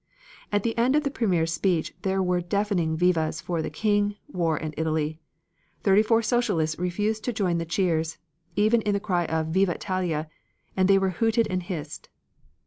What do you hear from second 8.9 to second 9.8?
the cry "Viva